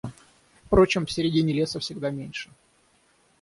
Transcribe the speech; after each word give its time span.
Впрочем, 0.65 1.05
в 1.05 1.11
середине 1.11 1.53
леса 1.53 1.79
всегда 1.79 2.09
меньше. 2.09 2.49